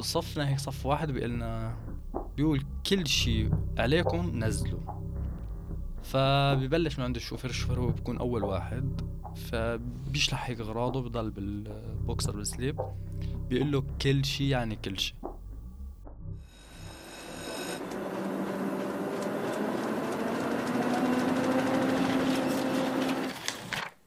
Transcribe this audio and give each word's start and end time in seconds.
صفنا 0.00 0.48
هيك 0.48 0.58
صف 0.58 0.86
واحد 0.86 1.10
بيقول 1.10 1.30
لنا 1.30 1.76
بيقول 2.36 2.64
كل 2.86 3.06
شيء 3.06 3.50
عليكم 3.78 4.44
نزلوا. 4.44 4.80
فبيبلش 6.02 6.98
من 6.98 7.04
عند 7.04 7.16
الشوفير 7.16 7.50
الشوفير 7.50 7.80
هو 7.80 7.86
بيكون 7.86 8.18
أول 8.18 8.44
واحد. 8.44 9.00
فبيشلح 9.36 10.50
هيك 10.50 10.60
أغراضه 10.60 11.02
بضل 11.02 11.30
بالبوكسر 11.30 12.36
بالسليب. 12.36 12.80
بيقول 13.48 13.72
له 13.72 13.84
كل 14.02 14.24
شيء 14.24 14.46
يعني 14.46 14.76
كل 14.76 14.98
شيء. 14.98 15.16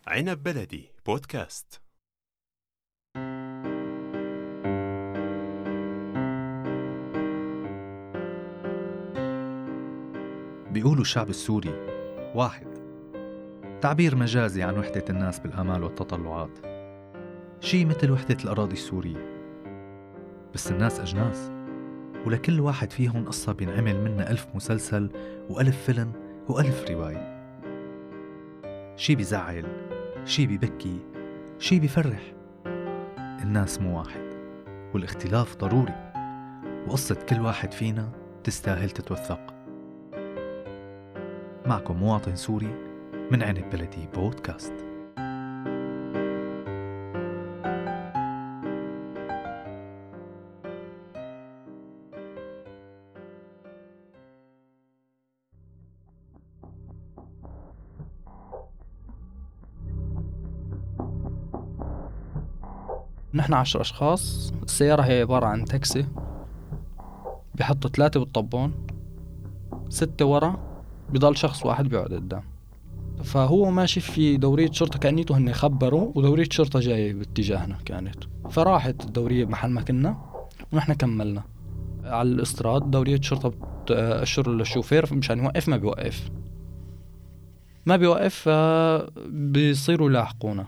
عنب 0.08 0.44
بلدي 0.44 0.92
بودكاست. 1.06 1.82
بيقولوا 10.78 11.02
الشعب 11.02 11.30
السوري 11.30 11.74
واحد. 12.36 12.68
تعبير 13.82 14.16
مجازي 14.16 14.64
عن 14.64 14.78
وحدة 14.78 15.04
الناس 15.10 15.40
بالآمال 15.40 15.84
والتطلعات. 15.84 16.60
شي 17.60 17.86
مثل 17.86 18.12
وحدة 18.12 18.38
الأراضي 18.44 18.74
السورية. 18.74 19.26
بس 20.54 20.72
الناس 20.72 21.00
أجناس 21.00 21.52
ولكل 22.26 22.60
واحد 22.60 22.92
فيهم 22.92 23.26
قصة 23.26 23.54
بينعمل 23.54 24.02
منها 24.02 24.32
ألف 24.32 24.48
مسلسل 24.56 25.10
وألف 25.50 25.84
فيلم 25.86 26.12
وألف 26.50 26.86
رواية. 26.92 27.38
شي 28.96 29.16
بيزعل 29.16 29.66
شي 30.26 30.48
بيبكي 30.48 31.00
شي 31.60 31.80
بيفرح. 31.80 32.34
الناس 33.44 33.82
مو 33.82 33.98
واحد 33.98 34.22
والاختلاف 34.94 35.58
ضروري. 35.58 36.12
وقصة 36.88 37.16
كل 37.30 37.40
واحد 37.40 37.72
فينا 37.72 38.10
تستاهل 38.44 38.90
تتوثق. 38.90 39.57
معكم 41.68 41.98
مواطن 41.98 42.36
سوري 42.36 42.76
من 43.32 43.44
عنب 43.44 43.70
بلدي 43.70 44.08
بودكاست. 44.14 44.74
نحن 63.34 63.54
عشر 63.54 63.82
أشخاص. 63.82 64.54
السيارة 64.64 65.02
هي 65.02 65.22
عبارة 65.22 65.46
عن 65.46 65.66
تاكسي. 65.66 66.06
بحطوا 67.56 67.90
ثلاثة 67.90 68.20
بالطبون. 68.20 68.88
ستة 69.90 70.26
ورا. 70.26 70.67
بضل 71.10 71.38
شخص 71.38 71.66
واحد 71.66 71.90
بيقعد 71.90 72.14
قدام. 72.14 72.44
فهو 73.24 73.72
ماشي 73.72 74.00
في 74.00 74.38
دورية 74.38 74.72
شرطة 74.72 75.00
كأنيته 75.00 75.38
هن 75.38 75.54
خبروا 75.54 76.12
ودورية 76.16 76.48
شرطة 76.52 76.80
جاية 76.80 77.14
باتجاهنا 77.14 77.78
كانت 77.86 78.16
فراحت 78.50 79.06
الدورية 79.06 79.46
محل 79.46 79.70
ما 79.70 79.82
كنا 79.82 80.18
ونحن 80.74 80.94
كملنا. 80.94 81.44
على 82.04 82.30
الاستراد 82.30 82.92
دورية 82.92 83.22
شرطة 83.22 83.50
بتأشر 83.84 84.52
للشوفير 84.52 85.16
مشان 85.16 85.44
يوقف 85.44 85.70
ما 85.70 85.78
بيوقف. 85.78 86.30
ما 87.86 87.96
بيوقف 87.96 88.50
بيصيروا 89.28 90.10
يلاحقونا. 90.10 90.66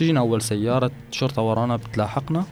بتجينا 0.00 0.20
أول 0.20 0.42
سيارة 0.42 0.90
شرطة 1.10 1.42
ورانا 1.42 1.76
بتلاحقنا 1.76 2.44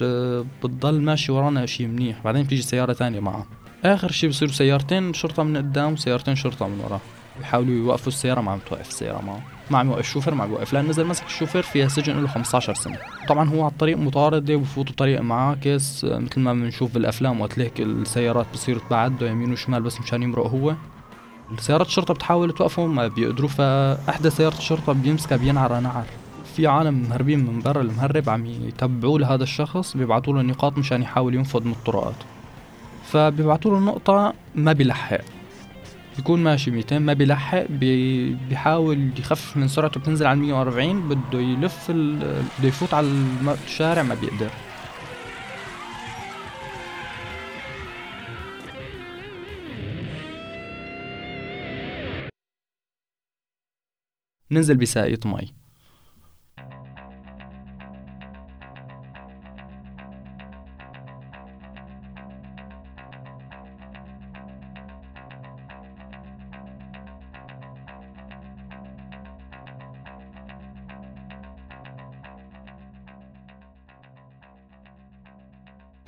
بتضل 0.00 1.00
ماشي 1.00 1.32
ورانا 1.32 1.66
شي 1.66 1.86
منيح 1.86 2.20
بعدين 2.24 2.42
بتيجي 2.42 2.62
سيارة 2.62 2.92
تانية 2.92 3.20
معه 3.20 3.46
آخر 3.84 4.10
شي 4.10 4.28
بصيروا 4.28 4.54
سيارتين 4.54 5.12
شرطة 5.12 5.42
من 5.42 5.56
قدام 5.56 5.92
وسيارتين 5.92 6.36
شرطة 6.36 6.68
من 6.68 6.80
ورا. 6.80 7.00
بيحاولوا 7.38 7.74
يوقفوا 7.74 8.08
السيارة 8.08 8.40
ما 8.40 8.52
عم 8.52 8.58
توقف 8.70 8.88
السيارة 8.88 9.22
معه. 9.22 9.40
ما 9.70 9.78
عم 9.78 9.86
يوقف 9.86 10.00
الشوفير 10.00 10.34
ما 10.34 10.44
عم 10.44 10.50
يوقف 10.50 10.72
لأن 10.72 10.88
نزل 10.88 11.06
مسك 11.06 11.26
الشوفير 11.26 11.62
فيها 11.62 11.88
سجن 11.88 12.22
له 12.22 12.28
15 12.28 12.74
سنة. 12.74 12.98
طبعا 13.28 13.48
هو 13.48 13.62
على 13.62 13.72
الطريق 13.72 13.98
مطاردة 13.98 14.56
وبفوتوا 14.56 14.94
طريق 14.94 15.20
معاه 15.20 15.54
كيس 15.54 16.04
مثل 16.04 16.40
ما 16.40 16.52
بنشوف 16.52 16.94
بالأفلام 16.94 17.40
وقت 17.40 17.58
هيك 17.58 17.80
السيارات 17.80 18.46
بصيروا 18.54 18.82
تبعده 18.88 19.28
يمين 19.30 19.52
وشمال 19.52 19.82
بس 19.82 20.00
مشان 20.00 20.22
يمرق 20.22 20.46
هو. 20.46 20.74
سيارات 21.58 21.86
الشرطة 21.86 22.14
بتحاول 22.14 22.52
توقفه 22.52 22.86
ما 22.86 23.08
بيقدروا 23.08 23.48
فأحدى 23.48 24.30
سيارة 24.30 24.58
الشرطة 24.58 24.92
بيمسكها 24.92 25.36
بينعر 25.36 25.80
نعر. 25.80 26.04
في 26.56 26.66
عالم 26.66 26.94
مهربين 26.94 27.38
من 27.38 27.60
برا 27.60 27.82
المهرب 27.82 28.30
عم 28.30 28.46
يتبعوا 28.46 29.18
لهذا 29.18 29.42
الشخص 29.42 29.96
بيبعتوا 29.96 30.32
له 30.32 30.42
نقاط 30.42 30.78
مشان 30.78 31.02
يحاول 31.02 31.34
ينفض 31.34 31.64
من 31.64 31.72
الطرقات. 31.72 32.14
فبيبعتوا 33.04 33.70
له 33.70 33.80
نقطة 33.80 34.34
ما 34.54 34.72
بيلحق. 34.72 35.20
بيكون 36.16 36.42
ماشي 36.42 36.70
200 36.70 36.98
ما 36.98 37.12
بيلحق 37.12 37.66
بي 37.70 38.34
بيحاول 38.34 39.10
يخفف 39.18 39.56
من 39.56 39.68
سرعته 39.68 40.00
بتنزل 40.00 40.26
على 40.26 40.38
140 40.40 41.08
بده 41.08 41.40
يلف 41.40 41.90
بده 41.90 42.68
يفوت 42.68 42.94
على 42.94 43.06
الشارع 43.64 44.02
ما 44.02 44.14
بيقدر. 44.14 44.50
ننزل 54.50 54.76
بساقية 54.76 55.20
مي. 55.24 55.63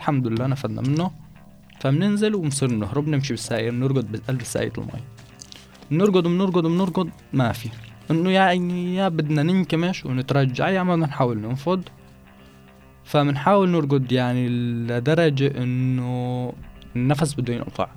الحمد 0.07 0.27
لله 0.27 0.47
نفدنا 0.47 0.83
منه. 0.83 1.11
فبننزل 1.81 2.35
وبنصير 2.35 2.71
نهرب 2.71 3.09
نمشي 3.09 3.33
بالساير 3.33 3.73
نرقد 3.75 4.13
بقلب 4.13 4.43
ساقية 4.43 4.73
المي. 4.79 5.03
بنرقد 5.91 6.27
وبنرقد 6.27 6.65
وبنرقد 6.65 7.11
ما 7.33 7.53
في. 7.53 7.69
إنه 8.11 8.31
يعني 8.31 8.97
يا 8.97 9.09
بدنا 9.09 9.43
ننكمش 9.43 10.07
ونترجع 10.07 10.69
يا 10.69 10.83
ما 10.83 10.95
بدنا 10.95 11.07
نحاول 11.07 11.39
ننفض. 11.39 11.83
فبنحاول 13.05 13.69
نرقد 13.69 14.13
يعني 14.13 14.49
لدرجة 14.89 15.63
إنه 15.63 16.53
النفس 16.97 17.35
بده 17.35 17.55
ينقطع. 17.55 17.89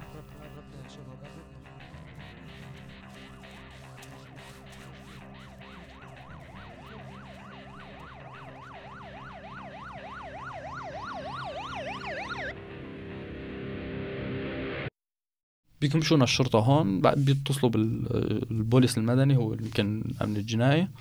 بيكمشونا 15.81 16.23
الشرطة 16.23 16.59
هون 16.59 17.01
بعد 17.01 17.17
بيتصلوا 17.17 17.71
بالبوليس 17.71 18.97
المدني 18.97 19.37
هو 19.37 19.53
يمكن 19.53 20.03
أمن 20.21 20.37
الجناية 20.37 20.91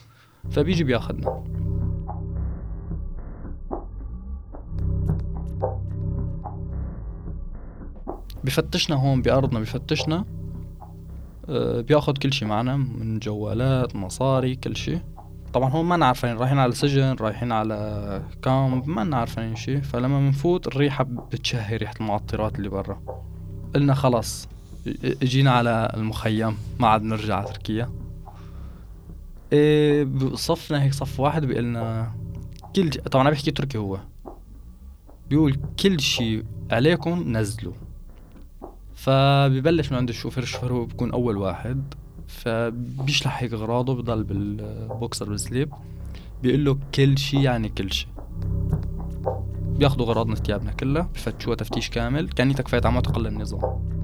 فبيجي 0.50 0.84
بياخدنا. 0.84 1.44
بفتشنا 8.44 8.96
هون 8.96 9.22
بأرضنا 9.22 9.60
بفتشنا 9.60 10.24
آه، 11.48 11.80
بياخد 11.80 12.18
كل 12.18 12.32
شي 12.32 12.44
معنا 12.44 12.76
من 12.76 13.18
جوالات 13.18 13.96
مصاري 13.96 14.54
كل 14.56 14.76
شي. 14.76 14.98
طبعا 15.52 15.70
هون 15.70 15.84
ما 15.84 15.96
نعرفين 15.96 16.36
رايحين 16.36 16.58
على 16.58 16.72
سجن 16.72 17.16
رايحين 17.20 17.52
على 17.52 18.22
كامب 18.42 18.88
ما 18.88 19.04
نعرفين 19.04 19.56
شي. 19.56 19.80
فلما 19.80 20.18
بنفوت 20.18 20.66
الريحة 20.66 21.04
بتشهي 21.04 21.76
ريحة 21.76 21.94
المعطرات 22.00 22.58
اللي 22.58 22.68
برا. 22.68 23.00
قلنا 23.74 23.94
خلاص 23.94 24.48
اجينا 25.22 25.50
على 25.50 25.92
المخيم 25.94 26.56
ما 26.80 26.88
عاد 26.88 27.02
نرجع 27.02 27.36
على 27.36 27.46
تركيا. 27.46 27.90
إيه 29.52 30.08
صفنا 30.34 30.82
هيك 30.82 30.94
صف 30.94 31.20
واحد 31.20 31.44
بيقول 31.44 31.64
لنا 31.64 32.12
كل 32.76 32.90
طبعا 32.90 33.22
أنا 33.22 33.30
بحكي 33.30 33.50
تركي 33.50 33.78
هو. 33.78 33.98
بيقول 35.30 35.56
كل 35.82 36.00
شيء 36.00 36.44
عليكم 36.70 37.36
نزلوا. 37.36 37.72
فبيبلش 38.94 39.92
من 39.92 39.98
عند 39.98 40.08
الشوفير 40.08 40.42
الشوفير 40.42 40.72
هو 40.72 40.84
بيكون 40.84 41.10
أول 41.10 41.36
واحد. 41.36 41.82
فبيشلح 42.26 43.42
هيك 43.42 43.52
أغراضه 43.52 43.94
بضل 43.94 44.24
بالبوكسر 44.24 45.28
بالسليب. 45.28 45.72
بيقول 46.42 46.64
له 46.64 46.78
كل 46.94 47.18
شيء 47.18 47.40
يعني 47.40 47.68
كل 47.68 47.92
شيء 47.92 48.08
بياخذوا 49.78 50.06
غراضنا 50.06 50.34
ثيابنا 50.34 50.72
كلها 50.72 51.08
بفتشوها 51.14 51.56
تفتيش 51.56 51.90
كامل. 51.90 52.28
كانيتك 52.28 52.68
فايت 52.68 52.86
على 52.86 52.94
معتقل 52.94 53.26
النظام. 53.26 53.97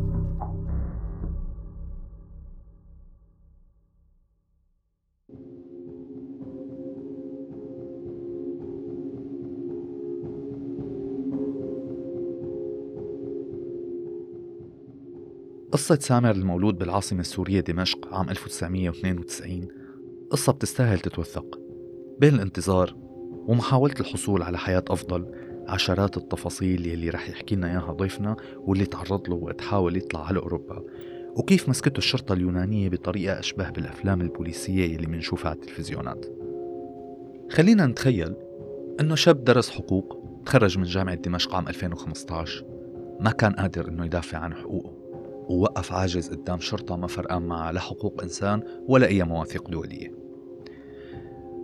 قصة 15.75 15.99
سامر 16.01 16.31
المولود 16.31 16.79
بالعاصمة 16.79 17.21
السورية 17.21 17.61
دمشق 17.61 18.15
عام 18.15 18.31
1992 18.31 19.69
قصة 20.31 20.53
بتستاهل 20.53 20.99
تتوثق. 21.01 21.61
بين 22.19 22.35
الانتظار 22.35 22.95
ومحاولة 23.47 23.95
الحصول 24.01 24.43
على 24.43 24.59
حياة 24.59 24.85
أفضل 24.89 25.27
عشرات 25.69 26.17
التفاصيل 26.17 26.87
يلي 26.87 27.11
رح 27.11 27.29
يحكي 27.29 27.55
لنا 27.55 27.71
إياها 27.71 27.93
ضيفنا 27.93 28.37
واللي 28.59 28.87
تعرض 28.87 29.29
له 29.29 29.35
وقت 29.35 29.61
حاول 29.61 29.97
يطلع 29.97 30.27
على 30.27 30.39
أوروبا. 30.39 30.83
وكيف 31.37 31.69
مسكته 31.69 31.99
الشرطة 31.99 32.33
اليونانية 32.33 32.89
بطريقة 32.89 33.39
أشبه 33.39 33.71
بالأفلام 33.71 34.21
البوليسية 34.21 34.95
يلي 34.95 35.07
منشوفها 35.07 35.51
على 35.51 35.59
التلفزيونات؟ 35.59 36.27
خلينا 37.51 37.87
نتخيل 37.87 38.35
إنه 39.01 39.15
شاب 39.15 39.45
درس 39.45 39.71
حقوق 39.71 40.25
تخرج 40.47 40.79
من 40.79 40.85
جامعة 40.85 41.15
دمشق 41.15 41.55
عام 41.55 41.69
2015 41.69 42.65
ما 43.21 43.31
كان 43.31 43.53
قادر 43.53 43.89
إنه 43.89 44.05
يدافع 44.05 44.39
عن 44.39 44.55
حقوقه. 44.55 44.94
ووقف 45.49 45.93
عاجز 45.93 46.31
قدام 46.31 46.61
شرطة 46.61 46.97
ما 46.97 47.07
فرقان 47.07 47.43
معها 47.43 47.73
لا 47.73 47.81
حقوق 47.81 48.23
إنسان 48.23 48.63
ولا 48.89 49.07
أي 49.07 49.23
مواثيق 49.23 49.69
دولية. 49.69 50.15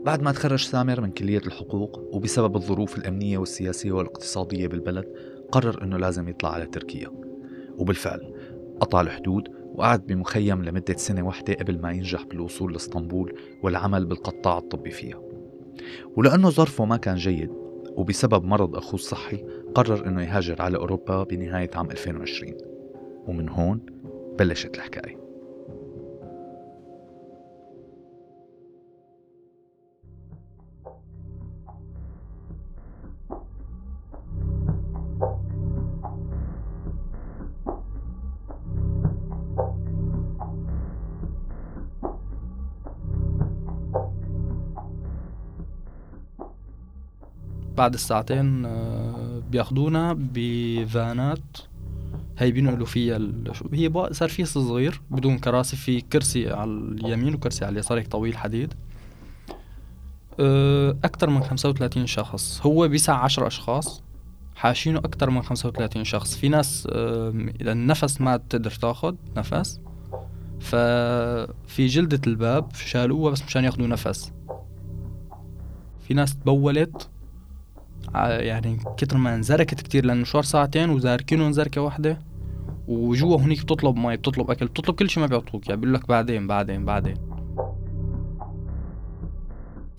بعد 0.05 0.23
ما 0.23 0.32
تخرج 0.32 0.65
سامر 0.65 1.00
من 1.00 1.11
كلية 1.11 1.38
الحقوق 1.38 2.15
وبسبب 2.15 2.56
الظروف 2.56 2.99
الأمنية 2.99 3.38
والسياسية 3.38 3.93
والاقتصادية 3.93 4.69
بالبلد 4.69 5.05
قرر 5.53 5.82
أنه 5.82 5.97
لازم 5.97 6.29
يطلع 6.29 6.53
على 6.53 6.67
تركيا. 6.67 7.09
وبالفعل 7.79 8.35
قطع 8.81 9.00
الحدود 9.00 9.49
وقعد 9.75 10.06
بمخيم 10.06 10.65
لمدة 10.65 10.97
سنة 10.97 11.26
واحدة 11.26 11.55
قبل 11.55 11.81
ما 11.81 11.93
ينجح 11.93 12.25
بالوصول 12.25 12.73
لإسطنبول 12.73 13.35
والعمل 13.62 14.06
بالقطاع 14.06 14.59
الطبي 14.59 14.91
فيها. 14.91 15.21
ولأنه 16.17 16.50
ظرفه 16.50 16.85
ما 16.85 16.97
كان 16.97 17.17
جيد 17.17 17.50
وبسبب 17.97 18.44
مرض 18.44 18.76
أخوه 18.76 18.94
الصحي 18.94 19.44
قرر 19.75 20.06
أنه 20.06 20.23
يهاجر 20.23 20.62
على 20.62 20.76
أوروبا 20.76 21.23
بنهاية 21.23 21.71
عام 21.75 21.91
2020 21.91 22.53
ومن 23.26 23.49
هون 23.49 23.81
بلشت 24.38 24.75
الحكاية. 24.75 25.20
بعد 47.81 47.94
الساعتين 47.94 48.64
آه، 48.64 49.43
بياخدونا 49.50 50.16
بفانات 50.19 51.69
هي 52.42 52.52
بينقلوا 52.52 52.87
فيها 52.87 53.16
ال... 53.16 53.52
هي 53.72 54.08
سرفيس 54.12 54.48
صغير 54.58 55.00
بدون 55.10 55.38
كراسي 55.38 55.76
في 55.76 56.00
كرسي 56.00 56.50
على 56.50 56.70
اليمين 56.70 57.34
وكرسي 57.34 57.64
على 57.64 57.72
اليسار 57.72 57.98
هيك 57.98 58.08
طويل 58.08 58.37
حديد. 58.37 58.75
آه، 60.40 60.96
أكثر 61.04 61.31
من 61.31 61.42
35 61.42 62.06
شخص. 62.06 62.60
هو 62.66 62.88
بيسع 62.88 63.14
10 63.14 63.46
أشخاص 63.46 64.02
حاشينه 64.56 64.98
أكثر 64.98 65.31
من 65.31 65.42
35 65.42 66.04
شخص. 66.04 66.37
في 66.37 66.48
ناس 66.48 66.88
إذا 67.60 67.72
النفس 67.72 68.20
ما 68.20 68.37
تقدر 68.37 68.70
تاخذ 68.70 69.14
نفس 69.37 69.81
ففي 70.60 71.87
جلدة 71.87 72.20
الباب 72.26 72.75
شالوها 72.75 73.32
بس 73.32 73.42
مشان 73.42 73.64
ياخذوا 73.64 73.87
نفس. 73.87 74.32
في 76.08 76.14
ناس 76.14 76.37
تبولت 76.37 77.08
يعني 78.14 78.78
كتر 78.96 79.16
ما 79.16 79.34
انزركت 79.34 79.81
كتير 79.81 80.04
لأنه 80.04 80.20
مشوار 80.20 80.42
ساعتين 80.42 80.90
وزاركينه 80.90 81.46
انزركة 81.46 81.81
واحدة. 81.81 82.30
وجوا 82.90 83.37
هنيك 83.38 83.62
بتطلب 83.62 83.96
مي 83.96 84.16
بتطلب 84.16 84.50
أكل 84.50 84.66
بتطلب 84.66 84.94
كل 84.94 85.10
شيء 85.10 85.20
ما 85.22 85.26
بيعطوك 85.26 85.69
يعني 85.69 85.81
بيقول 85.81 85.94
لك 85.94 86.08
بعدين 86.08 86.46
بعدين 86.46 86.84
بعدين. 86.84 87.14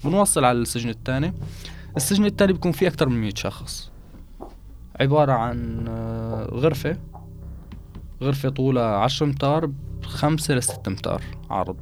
بنوصل 0.03 0.45
على 0.45 0.57
السجن 0.57 0.89
الثاني. 0.89 1.33
السجن 1.97 2.25
الثاني 2.25 2.53
بيكون 2.53 2.71
فيه 2.71 2.87
أكتر 2.87 3.09
من 3.09 3.21
مية 3.21 3.33
شخص. 3.35 3.91
عبارة 4.99 5.31
عن 5.31 5.85
آه، 5.87 6.45
غرفة. 6.45 6.97
غرفة 8.23 8.49
طولها 8.49 8.95
عشر 8.97 9.25
امتار 9.25 9.71
خمسة 10.03 10.53
لست 10.53 10.87
امتار 10.87 11.23
عرض. 11.49 11.77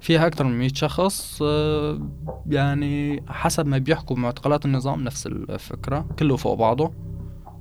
فيها 0.00 0.26
أكثر 0.26 0.44
من 0.44 0.58
100 0.58 0.68
شخص 0.74 1.42
آه، 1.42 2.00
يعني 2.46 3.22
حسب 3.28 3.66
ما 3.66 3.78
بيحكوا 3.78 4.16
معتقلات 4.16 4.64
النظام 4.64 5.04
نفس 5.04 5.26
الفكرة. 5.26 6.06
كله 6.18 6.36
فوق 6.36 6.54
بعضه. 6.54 6.92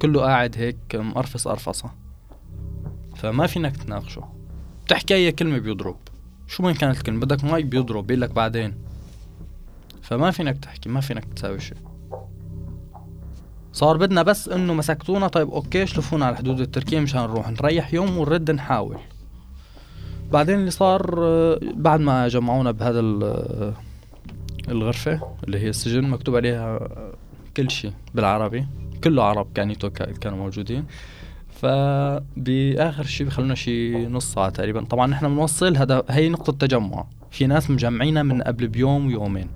كله 0.02 0.22
قاعد 0.22 0.56
هيك 0.58 0.96
مقرفص 0.96 1.48
قرفصة. 1.48 2.03
فما 3.24 3.48
فينك 3.48 3.78
تناقشه 3.78 4.24
بتحكي 4.86 5.16
أي 5.16 5.32
كلمة 5.32 5.58
بيضرب. 5.58 5.96
شو 6.48 6.64
ما 6.64 6.74
كانت 6.74 6.98
الكلمة؟ 6.98 7.20
بدك 7.20 7.44
ماي 7.44 7.64
بيضرب 7.64 8.08
بيقول 8.08 8.22
لك 8.22 8.32
بعدين. 8.32 8.76
فما 10.02 10.32
فينك 10.32 10.58
تحكي 10.58 10.90
ما 10.90 11.02
فينك 11.02 11.26
تساوي 11.34 11.60
شيء. 11.60 11.78
صار 13.74 13.98
بدنا 13.98 14.24
بس 14.24 14.50
إنه 14.50 14.74
مسكتونا. 14.74 15.28
طيب 15.28 15.50
okay 15.50 15.86
شلفونا 15.86 16.26
على 16.26 16.34
الحدود 16.34 16.60
التركية 16.60 17.00
مشان 17.00 17.22
نروح 17.22 17.50
نريح 17.50 17.94
يوم 17.94 18.18
ونرد 18.18 18.52
نحاول. 18.52 18.98
بعدين 20.32 20.60
اللي 20.60 20.72
صار 20.72 21.16
بعد 21.76 22.00
ما 22.00 22.28
جمعونا 22.28 22.72
بهذا 22.72 23.00
الغرفة 24.70 25.22
اللي 25.44 25.60
هي 25.60 25.70
السجن 25.70 26.10
مكتوب 26.10 26.36
عليها 26.36 26.80
كل 27.58 27.72
شيء 27.72 27.94
بالعربي. 28.16 28.68
كله 29.04 29.24
عرب 29.24 29.48
كانيتو 29.56 29.90
كانوا 29.90 30.38
موجودين. 30.38 30.86
فبآخر 31.64 33.04
شيء 33.04 33.28
بخلونا 33.28 33.56
شي 33.56 34.08
نص 34.08 34.34
ساعة 34.34 34.50
تقريبا. 34.50 34.82
طبعا 34.82 35.08
نحن 35.08 35.28
بنوصل 35.28 35.78
هذا 35.78 36.04
هي 36.10 36.30
نقطة 36.30 36.54
تجمع. 36.54 37.06
في 37.32 37.48
ناس 37.48 37.70
مجمعينا 37.70 38.24
من 38.24 38.42
قبل 38.42 38.68
بيوم 38.68 39.08
ويومين. 39.08 39.48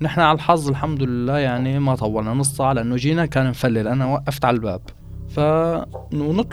نحن 0.00 0.20
على 0.20 0.36
الحظ 0.36 0.68
الحمد 0.68 1.02
لله 1.02 1.38
يعني 1.38 1.78
ما 1.78 1.94
طولنا 1.94 2.34
نص 2.34 2.56
ساعة 2.56 2.72
لأنه 2.72 2.96
جينا 2.96 3.26
كان 3.26 3.50
مفلل. 3.50 3.88
أنا 3.88 4.06
وقفت 4.06 4.44
على 4.44 4.54
الباب. 4.54 4.80
ف 5.28 5.40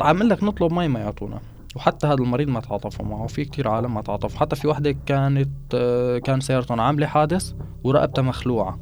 عمل 0.02 0.30
لك 0.30 0.44
نطلب 0.44 0.74
مي 0.74 0.88
ما 0.88 1.00
يعطونا. 1.00 1.40
وحتى 1.76 2.08
هذا 2.08 2.24
المريض 2.24 2.48
ما 2.48 2.60
تعاطفوا 2.60 3.06
معه. 3.06 3.28
في 3.28 3.46
كتير 3.46 3.68
عالم 3.68 3.94
ما 3.94 4.02
تعاطفوا. 4.02 4.40
حتى 4.40 4.56
في 4.56 4.68
وحدة 4.68 4.96
كانت 5.06 5.50
آه، 5.74 6.18
كان 6.18 6.40
سيارتهم 6.40 6.80
عاملة 6.80 7.08
حادث 7.08 7.54
ورقبتها 7.84 8.22
مخلوعة. 8.22 8.80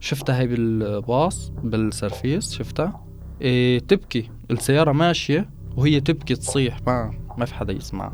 شفتها 0.00 0.38
هي 0.38 0.46
بالباص 0.46 1.52
بالسرفيس 1.62 2.52
شفتها؟ 2.52 3.11
إيه 3.42 3.78
تبكي. 3.78 4.30
السيارة 4.50 4.92
ماشية 4.92 5.48
وهي 5.76 6.00
تبكي 6.00 6.34
تصيح. 6.34 6.78
ما 6.86 7.14
ما 7.38 7.44
في 7.44 7.54
حدا 7.54 7.72
يسمع. 7.72 8.12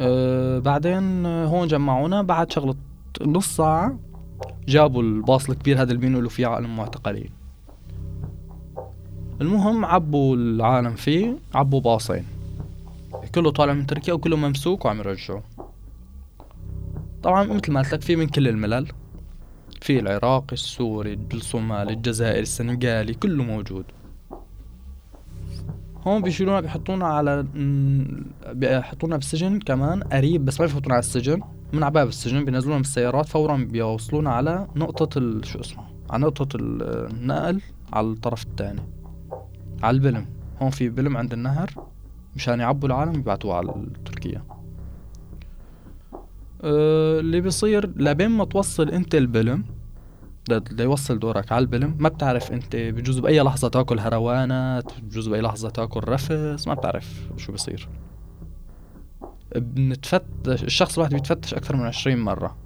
أه 0.00 0.58
بعدين 0.58 1.26
هون 1.26 1.68
جمعونا. 1.68 2.22
بعد 2.22 2.52
شغلة 2.52 2.74
نص 3.26 3.56
ساعة 3.56 3.98
جابوا 4.68 5.02
الباص 5.02 5.50
الكبير 5.50 5.76
هذا 5.76 5.92
اللي 5.92 6.00
بينقلوا 6.00 6.30
فيه 6.30 6.46
عالم 6.46 6.66
المعتقلين. 6.66 7.30
المهم 9.40 9.84
عبوا 9.84 10.36
العالم 10.36 10.94
فيه 10.94 11.36
عبوا 11.54 11.80
باصين. 11.80 12.24
كله 13.34 13.50
طالع 13.50 13.72
من 13.72 13.86
تركيا 13.86 14.12
وكله 14.14 14.36
ممسوك 14.36 14.84
وعم 14.84 14.98
يرجعوا. 14.98 15.40
طبعا 17.26 17.44
مثل 17.44 17.72
ما 17.72 17.80
قلت 17.80 17.92
لك 17.94 18.02
في 18.02 18.16
من 18.16 18.26
كل 18.26 18.48
الملل. 18.48 18.86
في 19.82 19.98
العراقي 19.98 20.52
السوري 20.52 21.18
الصومالي 21.34 21.92
الجزائري 21.92 22.40
السنغالي 22.40 23.14
كله 23.14 23.44
موجود. 23.44 23.84
هون 26.06 26.22
بيشيلونا 26.22 26.60
بيحطونا 26.60 27.06
على 27.06 27.46
بيحطونا 28.52 29.16
بالسجن 29.16 29.58
كمان 29.58 30.02
قريب 30.02 30.44
بس 30.44 30.60
ما 30.60 30.66
بيحطونا 30.66 30.94
على 30.94 31.00
السجن. 31.00 31.42
من 31.72 31.82
على 31.82 31.92
باب 31.92 32.08
السجن 32.08 32.44
بينزلونا 32.44 32.78
بالسيارات 32.78 33.26
فورا 33.26 33.56
بيوصلونا 33.56 34.30
على 34.30 34.66
نقطة 34.76 35.42
شو 35.42 35.60
اسمه؟ 35.60 35.84
على 36.10 36.22
نقطة 36.22 36.56
النقل 36.56 37.60
على 37.92 38.06
الطرف 38.06 38.42
الثاني 38.42 38.82
على 39.82 39.94
البلم. 39.94 40.26
هون 40.62 40.70
في 40.70 40.88
بلم 40.88 41.16
عند 41.16 41.32
النهر 41.32 41.70
مشان 42.36 42.60
يعبوا 42.60 42.88
العالم 42.88 43.14
يبعتوه 43.14 43.54
على 43.54 43.86
تركيا. 44.04 44.42
أه 46.62 47.20
اللي 47.20 47.40
بيصير 47.40 47.90
لبين 47.96 48.28
ما 48.28 48.44
توصل 48.44 48.90
انت 48.90 49.14
البلم 49.14 49.64
ليوصل 50.50 51.18
دورك 51.18 51.52
على 51.52 51.62
البلم 51.62 51.96
ما 51.98 52.08
بتعرف 52.08 52.52
انت 52.52 52.76
بجوز 52.76 53.18
بأي 53.18 53.40
لحظة 53.40 53.68
تاكل 53.68 53.98
هروانات 53.98 54.92
بجوز 55.02 55.28
بأي 55.28 55.40
لحظة 55.40 55.70
تاكل 55.70 56.00
رفس 56.08 56.68
ما 56.68 56.74
بتعرف 56.74 57.30
شو 57.36 57.52
بيصير. 57.52 57.88
بنتفتش 59.56 60.64
الشخص 60.64 60.94
الواحد 60.98 61.14
بيتفتش 61.14 61.54
أكثر 61.54 61.76
من 61.76 61.82
20 61.82 62.18
مرة. 62.18 62.56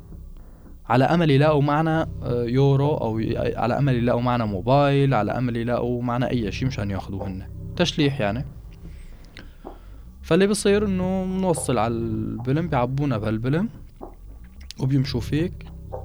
على 0.88 1.04
أمل 1.04 1.30
يلاقوا 1.30 1.62
معنا 1.62 2.08
آه، 2.22 2.44
يورو 2.44 2.94
أو 2.94 3.20
على 3.36 3.78
أمل 3.78 3.94
يلاقوا 3.94 4.20
معنا 4.20 4.44
موبايل 4.44 5.14
على 5.14 5.32
أمل 5.32 5.56
يلاقوا 5.56 6.02
معنا 6.02 6.30
أي 6.30 6.52
شيء 6.52 6.68
مشان 6.68 6.90
ياخذوه 6.90 7.26
هن 7.26 7.46
تشليح 7.76 8.20
يعني. 8.20 8.44
فاللي 10.22 10.46
بصير 10.46 10.86
إنه 10.86 11.24
بنوصل 11.24 11.78
على 11.78 11.94
البلم 11.94 12.68
بيعبونا 12.68 13.18
بهالبلم. 13.18 13.68
وبيمشوا 14.82 15.20
فيك. 15.20 15.52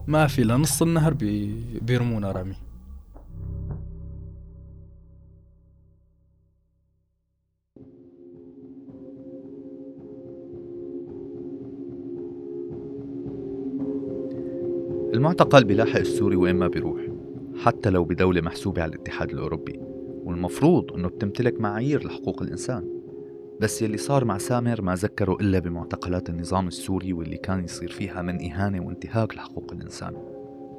ما 0.08 0.27
في 0.27 0.44
لنص 0.44 0.82
النهر 0.82 1.13
بي... 1.13 1.55
بيرمونا 1.82 2.32
رمي 2.32 2.55
المعتقل 15.13 15.63
بلاحق 15.63 16.00
السوري 16.00 16.36
وين 16.36 16.55
ما 16.55 16.67
بيروح 16.67 17.01
حتى 17.63 17.89
لو 17.89 18.03
بدولة 18.03 18.41
محسوبة 18.41 18.82
على 18.82 18.96
الاتحاد 18.96 19.32
الأوروبي 19.32 19.79
والمفروض 20.24 20.91
أنه 20.91 21.08
بتمتلك 21.08 21.62
معايير 21.62 22.05
لحقوق 22.08 22.41
الإنسان. 22.41 22.95
بس 23.62 23.81
يلي 23.81 23.97
صار 23.97 24.25
مع 24.25 24.38
سامر 24.38 24.81
ما 24.81 24.95
ذكروا 24.95 25.41
إلا 25.41 25.59
بمعتقلات 25.59 26.29
النظام 26.29 26.67
السوري 26.67 27.13
واللي 27.13 27.38
كان 27.38 27.63
يصير 27.63 27.91
فيها 27.91 28.21
من 28.21 28.51
إهانة 28.51 28.85
وانتهاك 28.85 29.35
لحقوق 29.35 29.74
الإنسان. 29.74 30.13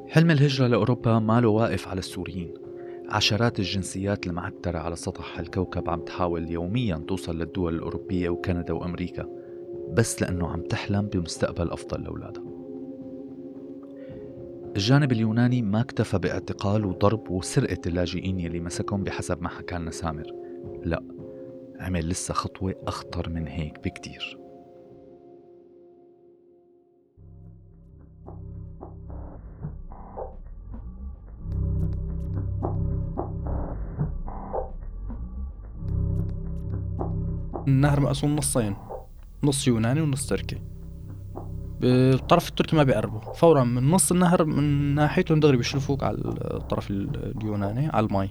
حلم 0.09 0.30
الهجرة 0.30 0.66
لأوروبا 0.66 1.18
ماله 1.18 1.49
واقف 1.49 1.88
على 1.88 1.99
السوريين. 1.99 2.54
عشرات 3.09 3.59
الجنسيات 3.59 4.26
المعترة 4.26 4.78
على 4.78 4.97
سطح 4.97 5.38
الكوكب 5.38 5.90
عم 5.90 6.00
تحاول 6.00 6.50
يوميا 6.50 6.97
توصل 7.09 7.38
للدول 7.38 7.75
الأوروبية 7.75 8.28
وكندا 8.28 8.73
وأمريكا 8.73 9.28
بس 9.92 10.23
لأنه 10.23 10.49
عم 10.49 10.62
تحلم 10.62 11.06
بمستقبل 11.06 11.71
أفضل 11.71 12.02
لأولادها. 12.02 12.45
الجانب 14.76 15.12
اليوناني 15.12 15.62
ما 15.62 15.80
اكتفى 15.80 16.18
باعتقال 16.18 16.85
وضرب 16.85 17.30
وسرقة 17.30 17.80
اللاجئين 17.87 18.40
يلي 18.40 18.61
مسكهم 18.61 19.04
بحسب 19.04 19.42
ما 19.42 19.49
حكى 19.49 19.75
لنا 19.75 19.90
سامر. 19.90 20.33
لا 20.85 21.16
عمل 21.80 22.09
لسه 22.09 22.35
خطوة 22.35 22.75
أخطر 22.87 23.28
من 23.28 23.49
هيك 23.49 23.78
بكتير. 23.85 24.38
النهر 37.68 38.00
مقسوم 38.00 38.37
نصين 38.37 38.76
نص 39.45 39.68
يوناني 39.68 40.00
ونص 40.00 40.26
تركي. 40.26 40.59
بالطرف 41.80 42.49
التركي 42.49 42.76
ما 42.76 42.83
بيقربوا. 42.83 43.21
فورا 43.21 43.64
من 43.64 43.90
نص 43.90 44.12
النهر 44.12 44.45
من 44.45 44.95
ناحيتهم 44.95 45.40
دغري 45.40 45.56
بيشلفوك 45.56 46.02
على 46.02 46.16
الطرف 46.54 46.90
اليوناني 46.90 47.87
على 47.87 48.06
المي. 48.06 48.30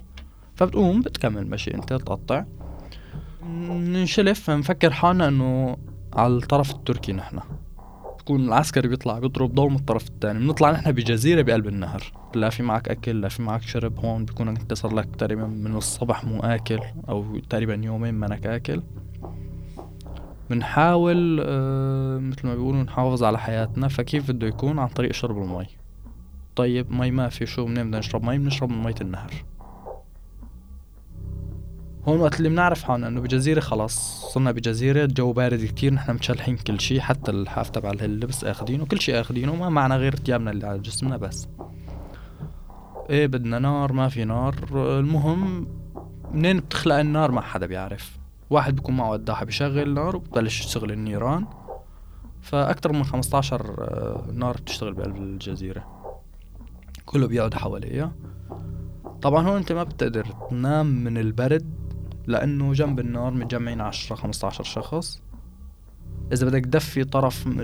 فبتقوم 0.56 1.02
بتكمل 1.02 1.48
مشي 1.48 1.74
أنت 1.74 1.94
تقطع 1.94 2.46
ننشلف 3.50 4.50
نفكر 4.50 4.92
حالنا 4.92 5.28
إنه 5.28 5.78
على 6.14 6.34
الطرف 6.34 6.72
التركي 6.72 7.14
نحن. 7.14 7.40
بكون 8.20 8.46
العسكري 8.46 8.88
بيطلع 8.88 9.20
بيضرب 9.20 9.56
ضوء 9.56 9.70
من 9.70 9.76
الطرف 9.76 10.08
الثاني 10.08 10.40
بنطلع 10.40 10.72
نحن 10.72 10.92
بجزيرة 10.92 11.42
بقلب 11.42 11.68
النهر. 11.68 12.04
لا 12.36 12.50
في 12.50 12.64
معك 12.64 12.90
أكل 12.90 13.22
لا 13.22 13.30
في 13.30 13.42
معك 13.42 13.62
شرب 13.62 14.00
هون 14.00 14.26
بيكون 14.26 14.48
انت 14.48 14.74
صار 14.74 14.94
لك 14.94 15.16
تقريبا 15.16 15.48
من 15.48 15.76
الصبح 15.76 16.26
مو 16.26 16.40
آكل 16.40 16.80
أو 17.10 17.40
تقريبا 17.50 17.82
يومين 17.84 18.14
منك 18.14 18.46
آكل. 18.46 18.84
بنحاول 20.50 21.40
آه 21.46 22.18
مثل 22.18 22.48
ما 22.48 22.56
بيقولوا 22.56 22.84
نحافظ 22.84 23.24
على 23.24 23.40
حياتنا. 23.40 23.88
فكيف 23.88 24.32
بده 24.32 24.48
يكون؟ 24.48 24.80
عن 24.80 24.88
طريق 24.88 25.14
شرب 25.14 25.38
المي. 25.38 25.68
طيب 26.56 26.92
مي 26.92 27.12
ما 27.12 27.30
في 27.30 27.46
شو 27.46 27.66
منين 27.66 27.88
بدنا 27.88 28.00
نشرب؟ 28.00 28.24
مي؟ 28.24 28.38
بنشرب 28.38 28.70
من 28.70 28.84
مية 28.84 28.96
النهر. 29.02 29.32
هون 32.08 32.20
وقت 32.22 32.38
اللي 32.38 32.50
بنعرف 32.50 32.84
حالنا 32.84 33.08
إنه 33.08 33.22
بجزيرة 33.22 33.60
خلاص 33.60 34.26
صرنا 34.34 34.52
بجزيرة 34.52 35.04
الجو 35.06 35.34
بارد 35.34 35.66
كتير 35.66 35.94
نحن 35.94 36.14
متشلحين 36.14 36.58
كل 36.58 36.80
شي 36.80 37.02
حتى 37.02 37.32
الحاف 37.32 37.70
تبع 37.70 37.92
اللبس 37.92 38.44
اخذينه 38.44 38.86
كل 38.86 39.02
شي 39.02 39.22
اخذينه 39.22 39.56
ما 39.56 39.70
معنا 39.70 39.96
غير 39.96 40.16
ثيابنا 40.16 40.52
اللي 40.52 40.68
على 40.68 40.80
جسمنا 40.80 41.18
بس. 41.18 41.48
إيه 43.10 43.28
بدنا 43.28 43.60
نار 43.60 43.94
ما 43.94 44.10
في 44.10 44.26
نار. 44.26 44.56
المهم 45.00 45.68
منين 46.32 46.60
بتخلق 46.60 46.96
النار؟ 46.96 47.32
ما 47.32 47.42
حدا 47.42 47.66
بيعرف. 47.66 48.18
واحد 48.50 48.76
بيكون 48.76 48.98
معه 48.98 49.12
قداحة 49.12 49.46
بيشغل 49.46 49.94
نار 49.94 50.16
وبتبلش 50.16 50.66
تشتغل 50.66 50.92
النيران. 50.92 51.46
فأكتر 52.42 52.92
من 52.92 53.04
15 53.04 53.76
آه، 53.80 54.26
نار 54.34 54.58
بتشتغل 54.58 54.94
بقلب 54.94 55.16
الجزيرة. 55.18 56.12
كله 57.06 57.28
بيقعد 57.28 57.54
حواليها. 57.54 58.12
طبعا 59.22 59.48
هون 59.48 59.58
أنت 59.58 59.72
ما 59.72 59.84
بتقدر 59.84 60.26
تنام 60.50 60.86
من 60.86 61.18
البرد. 61.18 61.85
لأنه 62.28 62.74
جنب 62.74 63.00
النار 63.00 63.32
متجمعين 63.32 63.82
10 63.82 64.16
15 64.16 64.64
شخص. 64.64 65.22
إذا 66.34 66.46
بدك 66.46 66.66
تدفي 66.66 67.04
طرف 67.04 67.48
مثل 67.48 67.64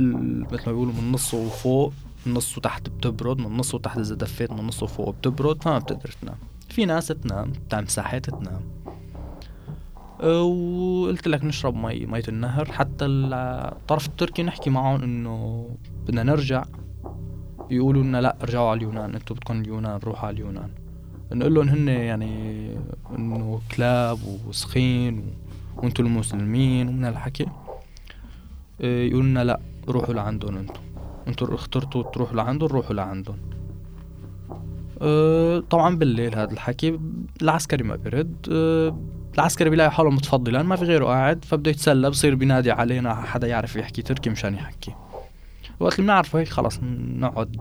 ما 0.68 0.72
بيقولوا 0.72 0.94
من 0.94 1.12
نصه 1.12 1.38
وفوق 1.38 1.94
من 2.26 2.34
نصه 2.34 2.62
تحت 2.62 2.90
بتبرد 2.90 3.38
من 3.38 3.58
نصه 3.58 3.80
تحت 3.80 3.98
إذا 3.98 4.16
دفيت 4.16 4.52
من 4.52 4.68
نصه 4.68 4.86
فوق 4.86 5.16
بتبرد 5.16 5.64
فما 5.64 5.80
بتقدر 5.80 6.12
تنام. 6.22 6.38
في 6.70 6.86
ناس 6.86 7.08
تنام 7.08 7.54
مساحات 7.74 8.30
تنام. 8.30 8.62
وقلت 10.24 11.28
لك 11.28 11.44
نشرب 11.44 11.76
مي 11.76 12.06
مية 12.06 12.24
النهر. 12.28 12.72
حتى 12.72 13.06
الطرف 13.06 14.08
التركي 14.08 14.44
نحكي 14.44 14.70
معهم 14.70 15.04
إنه 15.04 15.68
بدنا 16.06 16.24
نرجع. 16.24 16.64
يقولوا 17.70 18.04
لنا 18.04 18.22
لا 18.22 18.38
ارجعوا 18.44 18.70
على 18.70 18.78
اليونان 18.78 19.16
أنتم 19.16 19.36
بدكم 19.36 19.62
اليونان 19.62 20.00
روحوا 20.04 20.28
على 20.28 20.34
اليونان. 20.36 20.70
نقول 21.34 21.54
لهم 21.54 21.70
هن 21.70 21.88
يعني 21.88 22.72
إنه 23.18 23.62
كلاب 23.76 24.20
وسخين 24.48 25.24
وأنتم 25.78 26.06
المسلمين 26.06 26.88
ومن 26.88 27.04
هالحكي. 27.06 27.46
إيه، 28.82 29.10
يقولوا 29.10 29.30
لنا 29.30 29.44
لا 29.44 29.60
روحوا 29.88 30.14
لعندهم 30.14 30.58
أنتم 30.58 30.82
أنتم 31.28 31.54
اخترتوا 31.54 32.04
تروحوا 32.04 32.36
لعندهم 32.36 32.70
روحوا 32.70 32.94
لعندهم. 32.94 33.38
إيه، 35.02 35.60
طبعا 35.60 35.96
بالليل 35.96 36.36
هذا 36.36 36.52
الحكي 36.52 37.00
العسكري 37.42 37.84
ما 37.84 37.96
برد 37.96 38.48
إيه، 38.52 38.96
العسكري 39.36 39.70
بيلاقي 39.70 39.92
حاله 39.92 40.10
متفضلا 40.10 40.64
ما 40.64 40.76
في 40.76 40.86
غيره 40.86 41.06
قاعد 41.06 41.46
فبده 41.46 41.72
يتسلى 41.72 42.10
بصير 42.10 42.36
بينادي 42.36 42.72
علينا 42.72 43.16
حدا 43.16 43.48
يعرف 43.48 43.76
يحكي 43.76 44.02
تركي 44.02 44.30
مشان 44.30 44.54
يحكي. 44.54 44.96
وقت 45.80 45.94
اللي 45.94 46.04
بنعرفه 46.04 46.40
هيك 46.40 46.48
خلص 46.48 46.80
نقعد 46.84 47.58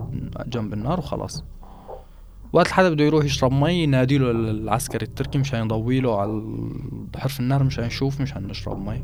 جنب 0.46 0.72
النار 0.72 0.98
وخلاص. 0.98 1.44
وقت 2.52 2.69
حدا 2.69 2.90
بده 2.90 3.04
يروح 3.04 3.25
يشرب 3.25 3.52
مي 3.52 3.83
ينادي 3.83 4.19
له 4.19 4.30
العسكري 4.30 5.07
التركي 5.07 5.38
مشان 5.38 5.64
يضوي 5.64 6.00
له 6.00 6.21
على 6.21 6.42
حرف 7.16 7.40
النار 7.40 7.62
مشان 7.64 7.85
يشوف 7.85 8.21
مشان 8.21 8.47
نشرب 8.47 8.88
مي. 8.88 9.02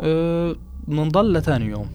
أه 0.00 0.56
بنضل 0.88 1.32
لتاني 1.32 1.64
يوم. 1.64 1.86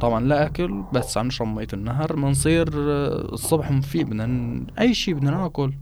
طبعا 0.00 0.24
لا 0.24 0.46
أكل 0.46 0.82
بس 0.92 1.18
عم 1.18 1.26
نشرب 1.26 1.48
مية 1.48 1.66
النهر. 1.72 2.16
بنصير 2.16 2.68
أه، 2.74 3.32
الصبح 3.32 3.70
مفيد 3.70 4.06
بدنا 4.06 4.66
أي 4.78 4.94
شي 4.94 5.14
بدنا 5.14 5.30
ناكل. 5.30 5.72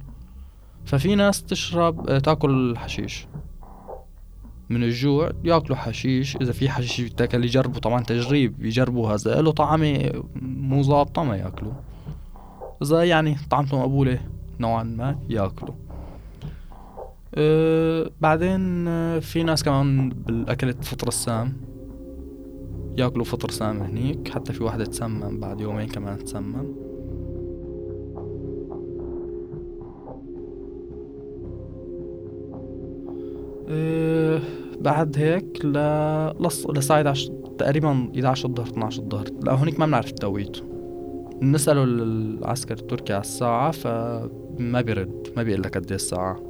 ففي 0.85 1.15
ناس 1.15 1.43
تشرب 1.43 2.09
أه، 2.09 2.19
تاكل 2.19 2.75
حشيش 2.77 3.27
من 4.71 4.83
الجوع 4.83 5.33
ياكلوا 5.45 5.77
حشيش. 5.77 6.37
إذا 6.37 6.53
في 6.53 6.69
حشيش 6.69 7.01
يتاكل 7.01 7.45
يجربوا 7.45 7.81
طبعا 7.81 8.03
تجريب 8.03 8.65
يجربوا 8.65 9.09
هذا 9.09 9.43
له 9.43 9.51
طعمة 9.53 10.13
مو 10.43 10.83
ظابطة 10.83 11.25
ما 11.25 11.37
ياكلوا. 11.37 11.73
إذا 12.83 13.05
يعني 13.05 13.37
طعمته 13.51 13.79
مقبوله 13.79 14.21
نوعا 14.61 14.83
ما 14.83 15.19
يأكلوا. 15.29 15.75
أه 17.35 18.11
بعدين 18.21 18.89
أه 18.89 19.19
في 19.19 19.43
ناس 19.43 19.65
كمان 19.65 20.09
بالاكلة 20.09 20.75
فطر 20.83 21.09
السام 21.09 21.53
يأكلوا 22.97 23.25
فطر 23.25 23.51
سام 23.51 23.83
هنيك. 23.83 24.29
حتى 24.29 24.53
في 24.53 24.65
واحدة 24.65 24.85
تسمم 24.85 25.41
بعد 25.41 25.61
يومين 25.61 25.89
كمان 25.89 26.25
تسمم. 26.25 26.67
أه 33.69 34.41
بعد 34.81 35.19
هيك 35.19 35.65
ل 35.65 35.73
لص... 36.41 36.67
لساعة. 36.67 37.15
تقريبا 37.59 38.11
11 38.15 38.49
الظهر 38.49 38.67
12 38.67 39.03
الظهر. 39.03 39.27
لا 39.43 39.53
هونيك 39.53 39.81
ما 39.81 39.87
بنعرف 39.87 40.09
التوقيت. 40.09 40.57
نسأله 41.43 41.85
العسكر 41.85 42.75
التركي 42.75 43.13
على 43.13 43.21
الساعة 43.21 43.71
فما 43.71 44.81
بيرد 44.81 45.29
ما 45.37 45.43
بيقول 45.43 45.63
لك 45.63 45.77
قد 45.77 45.93
الساعة. 45.93 46.43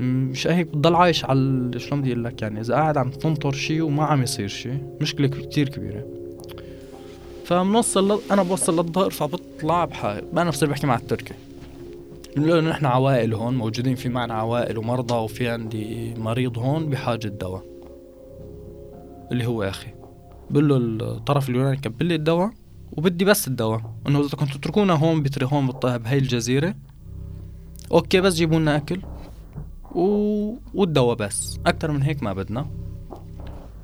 مش 0.00 0.46
هيك 0.46 0.66
بتضل 0.66 0.94
عايش 0.94 1.24
على 1.24 1.70
شلون 1.76 2.00
بدي 2.00 2.12
أقول 2.12 2.24
لك 2.24 2.42
يعني 2.42 2.60
إذا 2.60 2.74
قاعد 2.74 2.96
عم 2.96 3.10
تنطر 3.10 3.52
شي 3.52 3.80
وما 3.80 4.04
عم 4.04 4.22
يصير 4.22 4.48
شي 4.48 4.70
مشكلة 5.00 5.28
كتير 5.28 5.68
كبيرة. 5.68 6.06
فبنوصل 7.44 8.20
أنا 8.30 8.42
بوصل 8.42 8.76
للظهر 8.76 9.10
فبطلع 9.10 9.84
بحال 9.84 10.38
أنا 10.38 10.50
بصير 10.50 10.70
بحكي 10.70 10.86
مع 10.86 10.96
التركي. 10.96 11.34
بنقول 12.36 12.64
له 12.64 12.70
نحن 12.70 12.86
عوائل 12.86 13.34
هون 13.34 13.58
موجودين 13.58 13.94
في 13.94 14.08
معنا 14.08 14.34
عوائل 14.34 14.78
ومرضى 14.78 15.14
وفي 15.14 15.48
عندي 15.48 16.14
مريض 16.14 16.58
هون 16.58 16.90
بحاجة 16.90 17.28
دواء. 17.28 17.62
اللي 19.32 19.46
هو 19.46 19.62
أخي. 19.62 19.88
بقول 20.50 20.68
له 20.68 20.76
الطرف 20.76 21.48
اليوناني 21.48 21.76
كبل 21.76 22.06
لي 22.06 22.14
الدواء. 22.14 22.50
وبدي 22.92 23.24
بس 23.24 23.48
الدواء. 23.48 23.94
إنه 24.06 24.20
إذا 24.20 24.36
كنتوا 24.36 24.58
تتركونا 24.58 24.92
هون 24.92 25.22
بتري 25.22 25.46
هون 25.52 25.66
بهي 25.84 26.18
الجزيرة. 26.18 26.74
okay 27.92 28.20
بس 28.20 28.34
جيبوا 28.34 28.58
لنا 28.58 28.76
أكل 28.76 29.00
و... 29.94 30.54
والدواء 30.74 31.16
بس. 31.16 31.60
أكثر 31.66 31.90
من 31.90 32.02
هيك 32.02 32.22
ما 32.22 32.32
بدنا. 32.32 32.66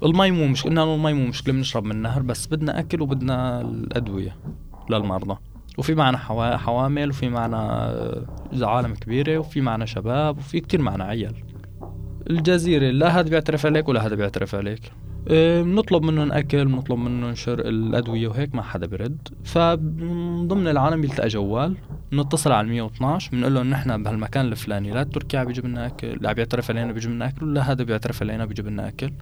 المي 0.05 0.31
مو 0.31 0.47
مشكلة 0.47 0.71
قلنا 0.71 0.95
المي 0.95 1.13
مو 1.13 1.27
مشكلة 1.27 1.55
بنشرب 1.55 1.85
من 1.85 1.91
النهر 1.91 2.23
بس 2.23 2.47
بدنا 2.47 2.79
أكل 2.79 3.03
وبدنا 3.03 3.61
الأدوية 3.61 4.37
للمرضى. 4.91 5.37
وفي 5.79 5.95
معنا 5.95 6.19
حوا... 6.19 6.57
حوامل 6.57 7.11
وفي 7.11 7.29
معنا 7.29 7.91
آه، 7.91 8.27
عالم 8.63 8.95
كبيرة 8.95 9.39
وفي 9.39 9.61
معنا 9.61 9.87
شباب 9.87 10.39
وفي 10.39 10.61
كتير 10.61 10.83
معنا 10.83 11.05
عيال. 11.05 11.35
الجزيرة 12.31 12.91
لا 12.91 13.21
هذا 13.21 13.29
بيعترف 13.29 13.67
عليك 13.67 13.89
ولا 13.89 14.07
هذا 14.07 14.15
بيعترف 14.15 14.55
عليك. 14.55 14.93
بنطلب 15.31 16.03
منهم 16.03 16.33
أكل 16.33 16.65
بنطلب 16.65 16.99
منهم 16.99 17.35
شر 17.35 17.59
الأدوية 17.59 18.29
وهيك 18.29 18.55
ما 18.55 18.63
حدا 18.63 18.87
برد 18.87 19.29
فمن 19.45 20.49
ضمن 20.49 20.69
العالم 20.69 21.01
بيلتقى 21.01 21.29
جوال 21.29 21.77
بنتصل 22.13 22.53
على 22.53 22.69
112 22.69 23.31
بنقول 23.33 23.55
لهم 23.55 23.71
نحن 23.71 24.03
بهالمكان 24.03 24.47
الفلاني 24.47 24.91
لا 24.91 25.03
التركي 25.03 25.37
عم 25.37 25.47
بيجيب 25.47 25.67
لنا 25.67 25.87
أكل 25.87 26.19
لا 26.21 26.33
بيعترف 26.33 26.71
علينا 26.71 26.93
بيجيب 26.93 27.11
لنا 27.11 27.29
أكل 27.29 27.47
ولا 27.47 27.73
هذا 27.73 27.85
بيعترف 27.85 28.23
علينا 28.23 28.45
بيجيب 28.45 28.67
لنا 28.67 28.89
أكل. 28.89 29.13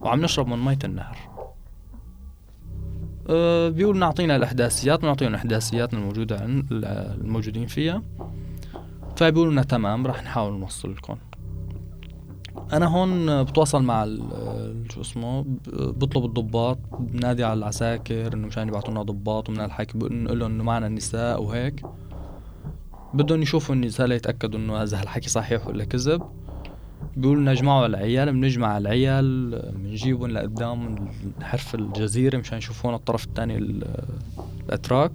وعم 0.00 0.20
نشرب 0.20 0.46
من 0.48 0.64
مية 0.64 0.78
النهر. 0.84 1.16
أه 3.28 3.68
بيقول 3.68 3.98
نعطينا 3.98 4.36
الإحداثيات 4.36 5.02
بنعطيهم 5.02 5.30
الإحداثيات 5.30 5.94
الموجودة 5.94 6.40
عن 6.40 6.64
الموجودين 6.70 7.66
فيها. 7.66 8.02
فبيقولوا 9.16 9.52
لنا 9.52 9.62
تمام 9.62 10.06
راح 10.06 10.22
نحاول 10.22 10.60
نوصل 10.60 10.92
لكم 10.92 11.16
أنا 12.72 12.86
هون 12.86 13.42
بتواصل 13.44 13.82
مع 13.82 14.04
شو 14.94 15.00
اسمه 15.00 15.44
بطلب 15.72 16.24
الضباط 16.24 16.78
بنادي 16.98 17.44
على 17.44 17.58
العساكر 17.58 18.34
إنه 18.34 18.46
مشان 18.46 18.68
يبعثوا 18.68 18.90
لنا 18.90 19.02
ضباط 19.02 19.48
ومن 19.48 19.60
الحكي 19.60 19.98
بنقول 19.98 20.40
لهم 20.40 20.50
إنه 20.50 20.64
معنا 20.64 20.88
نساء 20.88 21.42
وهيك 21.42 21.82
بدهم 23.14 23.42
يشوفوا 23.42 23.74
النساء 23.74 24.06
ليتاكدوا 24.06 24.58
إنه 24.58 24.76
هذا 24.76 25.02
الحكي 25.02 25.28
صحيح 25.28 25.66
ولا 25.66 25.84
كذب. 25.84 26.22
بيقولوا 27.16 27.42
لنا 27.42 27.52
اجمعوا 27.52 27.86
العيال 27.86 28.32
بنجمع 28.32 28.78
العيال 28.78 29.50
بنجيبهم 29.74 30.30
لقدام 30.30 31.08
حرف 31.42 31.74
الجزيرة 31.74 32.38
مشان 32.38 32.58
يشوفون 32.58 32.94
الطرف 32.94 33.24
الثاني 33.24 33.82
الأتراك. 34.68 35.12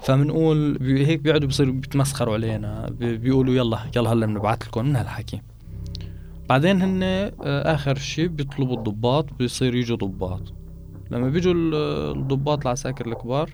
فبنقول 0.00 0.78
هيك 0.80 1.20
بيقعدوا 1.20 1.46
بيصيروا 1.48 1.74
بيتمسخروا 1.74 2.34
علينا 2.34 2.90
بيقولوا 3.00 3.54
يلا 3.54 3.78
يلا 3.96 4.12
هلأ 4.12 4.26
بنبعث 4.26 4.66
لكم 4.66 4.84
من 4.84 4.96
هالحكي. 4.96 5.42
بعدين 6.48 6.82
هن 6.82 7.02
آه، 7.02 7.30
آخر 7.74 7.94
شيء 7.94 8.28
بيطلبوا 8.28 8.76
الضباط 8.76 9.32
بيصير 9.34 9.74
يجوا 9.74 9.96
ضباط. 9.96 10.52
لما 11.10 11.28
بيجوا 11.28 11.54
الضباط 12.12 12.60
العساكر 12.66 13.06
الكبار 13.06 13.50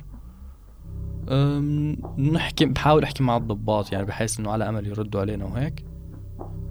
نحكي 2.19 2.65
بحاول 2.65 3.03
احكي 3.03 3.23
مع 3.23 3.37
الضباط 3.37 3.93
يعني 3.93 4.07
بحيث 4.07 4.41
إنه 4.41 4.51
على 4.51 4.69
أمل 4.69 4.87
يردوا 4.87 5.21
علينا 5.21 5.45
وهيك. 5.45 5.85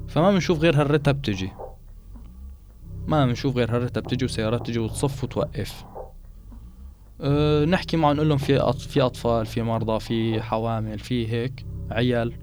فما 0.07 0.31
بنشوف 0.31 0.59
غير 0.59 0.81
هالرتب 0.81 1.15
بتجي 1.15 1.51
ما 3.07 3.25
بنشوف 3.25 3.55
غير 3.55 3.75
هالرتب 3.75 4.03
بتجي 4.03 4.25
وسيارات 4.25 4.67
تجي 4.67 4.79
وتصف 4.79 5.23
وتوقف. 5.23 5.85
أه 7.21 7.65
نحكي 7.65 7.97
معهم 7.97 8.15
نقول 8.15 8.29
لهم 8.29 8.37
في. 8.37 8.73
في 8.73 9.01
أطفال 9.01 9.45
في 9.45 9.61
مرضى 9.61 9.99
في 9.99 10.41
حوامل 10.41 10.99
في 10.99 11.27
هيك 11.27 11.65
عيال. 11.91 12.33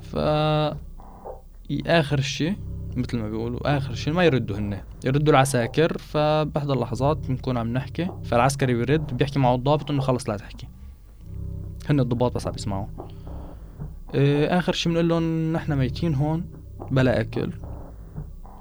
ف 0.00 0.16
آخر 1.86 2.20
شيء 2.20 2.56
مثل 2.96 3.18
ما 3.18 3.30
بيقولوا 3.30 3.76
آخر 3.76 3.94
شيء 3.94 4.12
ما 4.12 4.24
يردوا 4.24 4.58
هن 4.58 4.80
يردوا 5.04 5.32
العساكر 5.32 5.98
فبحد 5.98 6.70
اللحظات 6.70 7.16
بنكون 7.16 7.56
عم 7.56 7.72
نحكي 7.72 8.08
فالعسكري 8.24 8.74
بيرد 8.74 9.16
بيحكي 9.16 9.38
معه 9.38 9.54
الضابط 9.54 9.90
إنه 9.90 10.00
خلص 10.00 10.28
لا 10.28 10.36
تحكي. 10.36 10.66
هن 11.90 12.00
الضباط 12.00 12.34
بس 12.34 12.46
عم 12.46 12.52
يسمعوا. 12.56 12.86
آخر 14.58 14.72
شيء 14.72 14.92
بنقول 14.92 15.08
لهم 15.08 15.52
نحن 15.52 15.72
ميتين 15.72 16.14
هون 16.14 16.44
بلا 16.90 17.20
أكل. 17.20 17.50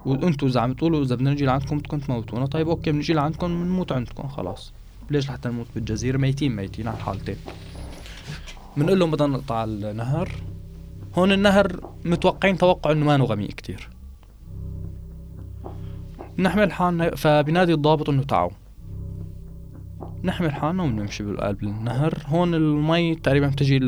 وأنتوا 0.05 0.47
إذا 0.47 0.59
عم 0.59 0.73
تقولوا 0.73 1.03
إذا 1.03 1.15
بدنا 1.15 1.31
نجي 1.31 1.45
لعندكم 1.45 1.77
بدكم 1.77 1.99
تموتونا. 1.99 2.45
طيب 2.45 2.69
أوكي 2.69 2.91
بنجي 2.91 3.13
لعندكم 3.13 3.47
بنموت 3.47 3.91
عندكم 3.91 4.27
خلاص. 4.27 4.73
ليش 5.11 5.29
لحتى 5.29 5.49
نموت 5.49 5.67
بالجزيرة؟ 5.75 6.17
ميتين 6.17 6.55
ميتين 6.55 6.87
على 6.87 6.97
الحالتين. 6.97 7.35
بنقول 8.77 8.99
لهم 8.99 9.11
بدنا 9.11 9.27
نقطع 9.27 9.63
النهر. 9.63 10.29
هون 11.15 11.31
النهر 11.31 11.89
متوقعين 12.05 12.57
توقع 12.57 12.91
إنه 12.91 13.05
ما 13.05 13.15
غميق 13.15 13.49
كتير. 13.49 13.89
نحمل 16.37 16.71
حالنا 16.71 17.15
فبنادي 17.15 17.73
الضابط 17.73 18.09
إنه 18.09 18.23
تعوا. 18.23 18.49
نحمل 20.23 20.51
حالنا 20.51 20.83
وبنمشي 20.83 21.23
بالقلب 21.23 21.63
النهر 21.63 22.17
هون 22.27 22.53
المي 22.53 23.15
تقريبا 23.15 23.47
بتجي 23.47 23.79
ل... 23.79 23.87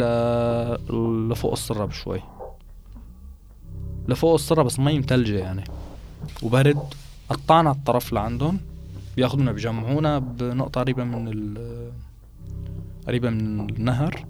لفوق 1.29 1.51
السرة 1.51 1.85
بشوي 1.85 2.21
لفوق 4.07 4.33
السرة 4.33 4.63
بس 4.63 4.79
مي 4.79 4.99
متلجة 4.99 5.37
يعني. 5.37 5.63
وبرد 6.43 6.77
قطعنا 7.29 7.71
الطرف 7.71 8.13
لعندهم. 8.13 8.59
بياخدونا 9.15 9.51
بيجمعونا 9.51 10.19
بنقطة 10.19 10.81
قريبة 10.81 11.03
من 11.03 11.27
ال 11.27 11.91
قريبة 13.07 13.29
من 13.29 13.69
النهر. 13.69 14.25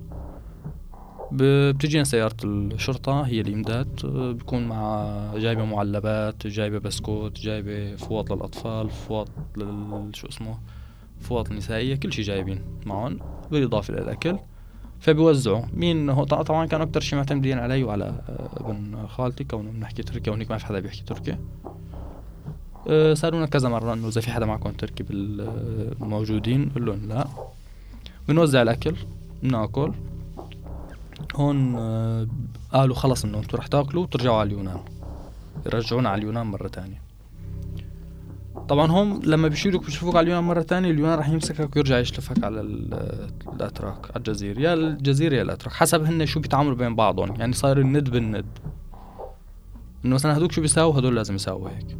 بتجينا 1.31 2.03
سيارة 2.03 2.35
الشرطة 2.43 3.21
هي 3.21 3.41
الإمداد. 3.41 4.05
بيكون 4.37 4.67
مع 4.67 5.31
جايبة 5.35 5.65
معلبات 5.65 6.47
جايبة 6.47 6.77
بسكوت 6.79 7.39
جايبة 7.39 7.95
فواط 7.95 8.33
للأطفال 8.33 8.89
فواط 8.89 9.27
لل 9.57 10.11
شو 10.13 10.27
اسمه 10.27 10.57
فواط 11.21 11.51
النسائية 11.51 11.95
كل 11.95 12.13
شي 12.13 12.21
جايبين 12.21 12.61
معهم 12.85 13.19
بالإضافة 13.51 13.93
للأكل 13.93 14.37
فبيوزعوا. 14.99 15.61
مين 15.73 16.09
هو 16.09 16.23
طبعا 16.23 16.65
كانوا 16.65 16.85
أكتر 16.85 17.01
شي 17.01 17.15
معتمدين 17.15 17.59
علي 17.59 17.83
وعلى 17.83 18.21
ابن 18.57 19.07
خالتي 19.07 19.43
كونه 19.43 19.71
بنحكي 19.71 20.03
تركي 20.03 20.29
وهنيك 20.29 20.51
ما 20.51 20.57
في 20.57 20.65
حدا 20.65 20.79
بيحكي 20.79 21.03
تركي. 21.03 21.37
أه، 22.87 23.13
سألونا 23.13 23.45
كذا 23.45 23.69
مرة 23.69 23.93
إنه 23.93 24.07
إذا 24.07 24.21
في 24.21 24.31
حدا 24.31 24.45
معكم 24.45 24.71
تركي 24.71 25.03
بالموجودين 25.03 26.71
لهم 26.75 27.07
لا. 27.07 27.27
بنوزع 28.27 28.61
الأكل 28.61 28.95
بناكل. 29.43 29.91
هون 31.35 31.75
آه، 31.75 32.27
قالوا 32.73 32.95
خلص 32.95 33.25
إنه 33.25 33.37
أنتم 33.37 33.57
رح 33.57 33.67
تاكلوا 33.67 34.03
وترجعوا 34.03 34.37
على 34.37 34.47
اليونان. 34.47 34.79
يرجعونا 35.65 36.09
على 36.09 36.19
اليونان 36.19 36.45
مرة 36.45 36.67
تانية. 36.67 37.01
طبعا 38.69 38.91
هم 38.91 39.19
لما 39.23 39.47
بيشيلوك 39.47 39.85
بيشوفوك 39.85 40.15
على 40.15 40.23
اليونان 40.23 40.43
مرة 40.43 40.61
تانية 40.61 40.91
اليونان 40.91 41.19
رح 41.19 41.29
يمسكك 41.29 41.75
ويرجع 41.75 41.99
يشلفك 41.99 42.43
على 42.43 42.61
الأتراك 42.61 44.05
على 44.05 44.17
الجزيرة. 44.17 44.59
يا 44.59 44.73
الجزيرة 44.73 45.35
يا 45.35 45.41
الأتراك. 45.41 45.73
حسب 45.73 46.03
هن 46.03 46.25
شو 46.25 46.39
بيتعاملوا 46.39 46.75
بين 46.75 46.95
بعضهم. 46.95 47.35
يعني 47.35 47.53
صاير 47.53 47.79
الند 47.79 48.09
بالند. 48.09 48.45
إنه 50.05 50.15
مثلا 50.15 50.37
هدوك 50.37 50.51
شو 50.51 50.61
بيساووا؟ 50.61 50.99
هدول 50.99 51.15
لازم 51.15 51.35
يساووا 51.35 51.69
هيك. 51.69 51.97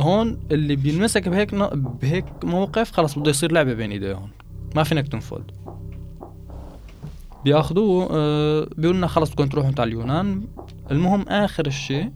هون 0.00 0.40
اللي 0.50 0.76
بينمسك 0.76 1.28
بهيك 1.28 1.54
بهيك 1.74 2.44
موقف 2.44 2.92
خلص 2.92 3.18
بده 3.18 3.30
يصير 3.30 3.52
لعبة 3.52 3.74
بين 3.74 3.90
إيديهم. 3.90 4.30
ما 4.76 4.82
فينك 4.82 5.08
تنفذ 5.08 5.42
بياخذوه 7.44 8.08
آه 8.10 8.68
بيقول 8.76 8.96
لنا 8.96 9.06
خلص 9.06 9.30
بدكم 9.30 9.46
تروحوا 9.48 9.72
على 9.78 9.88
اليونان. 9.88 10.46
المهم 10.90 11.22
آخر 11.22 11.66
الشيء 11.66 12.10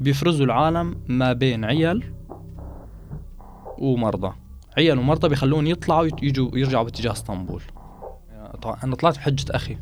بيفرزوا 0.00 0.46
العالم 0.46 0.96
ما 1.08 1.32
بين 1.32 1.64
عيال 1.64 2.04
ومرضى. 3.78 4.32
عيال 4.76 4.98
ومرضى 4.98 5.28
بيخلون 5.28 5.66
يطلعوا 5.66 6.08
يجوا 6.22 6.58
يرجعوا 6.58 6.84
باتجاه 6.84 7.12
إسطنبول. 7.12 7.62
أنا 8.84 8.96
طلعت 8.96 9.16
بحجة 9.16 9.44
أخي. 9.50 9.78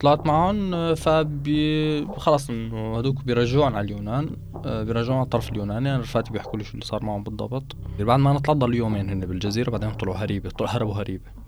طلعت 0.00 0.26
معهم 0.26 0.74
آه، 0.74 0.94
فبي 0.94 2.06
خلص 2.06 2.50
إنه 2.50 2.98
هذوك 2.98 3.24
بيرجعون 3.24 3.74
على 3.74 3.84
اليونان 3.84 4.30
آه، 4.64 4.82
بيرجعون 4.82 5.16
على 5.16 5.24
الطرف 5.24 5.50
اليوناني. 5.52 5.94
أنا 5.94 6.00
رفقاتي 6.00 6.32
بيحكوا 6.32 6.58
لي 6.58 6.64
شو 6.64 6.74
اللي 6.74 6.84
صار 6.84 7.04
معهم 7.04 7.22
بالضبط. 7.22 7.76
بعد 7.98 8.18
ما 8.18 8.32
نطلع 8.32 8.54
ضل 8.54 8.74
يومين 8.74 9.10
هن 9.10 9.20
بالجزيرة 9.20 9.70
بعدين 9.70 9.90
طلعوا 9.90 10.16
هريبة 10.16 10.50
طلعوا 10.50 10.76
هربوا 10.76 10.94
هريبة. 10.94 11.39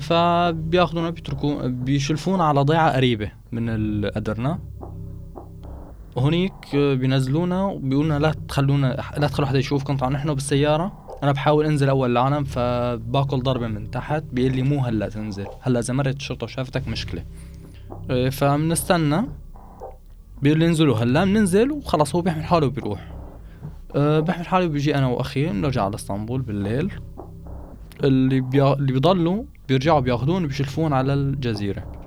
فبياخذونا 0.00 1.10
بيتركوا 1.10 1.66
بيشلفونا 1.66 2.44
على 2.44 2.60
ضيعة 2.60 2.96
قريبة 2.96 3.30
من 3.52 3.68
الأدرنا 3.68 4.58
وهنيك 6.16 6.76
بينزلونا 6.76 7.64
وبيقولنا 7.64 8.18
لا 8.18 8.34
تخلونا 8.48 9.04
لا 9.18 9.28
تخلوا 9.28 9.48
حدا 9.48 9.58
يشوفكم 9.58 9.96
طبعا 9.96 10.10
نحن 10.10 10.34
بالسيارة. 10.34 11.08
أنا 11.22 11.32
بحاول 11.32 11.66
أنزل 11.66 11.88
أول 11.88 12.10
العالم 12.10 12.44
فباكل 12.44 13.42
ضربة 13.42 13.68
من 13.68 13.90
تحت. 13.90 14.24
بيقول 14.32 14.56
لي 14.56 14.62
مو 14.62 14.80
هلأ 14.80 15.08
تنزل 15.08 15.46
هلأ 15.60 15.80
إذا 15.80 15.94
مرت 15.94 16.16
الشرطة 16.16 16.44
وشافتك 16.44 16.88
مشكلة. 16.88 17.24
أه 18.10 18.28
فبنستنى 18.28 19.22
بيقول 20.42 20.58
لي 20.58 20.66
انزلوا 20.66 20.96
هلأ 20.96 21.24
بننزل 21.24 21.70
وخلص 21.70 22.14
هو 22.14 22.20
بيحمل 22.20 22.44
حاله 22.44 22.66
وبيروح. 22.66 23.12
أه 23.96 24.20
بحمل 24.20 24.46
حالي 24.46 24.66
وبيجي 24.66 24.94
أنا 24.94 25.06
وأخي 25.06 25.46
بنرجع 25.46 25.84
على 25.84 25.94
إسطنبول 25.94 26.42
بالليل. 26.42 26.92
اللي 28.04 28.40
بيا... 28.40 28.74
اللي 28.74 28.92
بيضلوا 28.92 29.44
بيرجعوا 29.68 30.00
بياخذون 30.00 30.46
بيشلفون 30.46 30.92
على 30.92 31.14
الجزيرة. 31.14 31.98